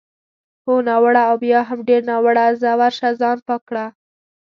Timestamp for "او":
1.29-1.35